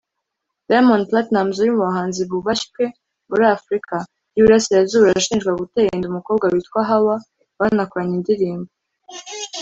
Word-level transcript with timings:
Diamond 0.67 1.03
Platnumz 1.09 1.57
uri 1.61 1.71
mu 1.73 1.79
bahanzi 1.87 2.21
bubashywe 2.31 2.83
muri 3.29 3.43
Afurika 3.55 3.95
y’Iburasirazuba 4.35 5.05
arashinjwa 5.09 5.57
gutera 5.61 5.93
inda 5.95 6.07
umukobwa 6.11 6.43
witwa 6.53 6.79
Hawa 6.89 7.15
banakoranye 7.59 8.15
indirimbo 8.19 8.69